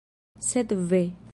Sed 0.49 0.69
ve! 0.93 1.03